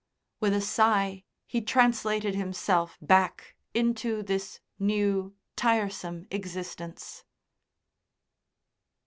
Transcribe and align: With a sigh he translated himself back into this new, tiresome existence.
With 0.39 0.55
a 0.55 0.61
sigh 0.61 1.25
he 1.45 1.61
translated 1.61 2.33
himself 2.33 2.97
back 3.03 3.55
into 3.75 4.23
this 4.23 4.59
new, 4.79 5.35
tiresome 5.55 6.25
existence. 6.31 7.23